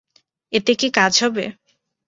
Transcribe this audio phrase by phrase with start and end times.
[0.53, 1.45] এতে কি কাজ হবে?